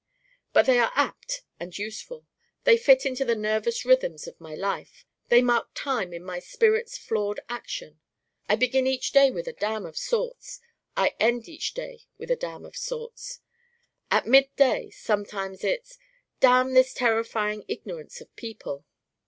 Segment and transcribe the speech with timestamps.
[0.51, 2.25] But they are apt and useful.
[2.63, 5.05] They fit into the nervous rhythms of my life.
[5.27, 7.99] They mark time in my spirit's flawed action.
[8.49, 10.59] I begin each day with a Damn of sorts.
[10.97, 13.41] I end each day with a Damn of sorts.
[14.09, 15.99] At midday sometimes it's,
[16.39, 18.85] 'Damn the terrifying ignorance of people.